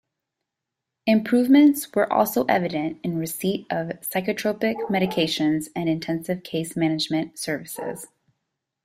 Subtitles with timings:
[1.05, 8.07] Improvements were also evident in receipt of psychotropic medications and intensive case management services.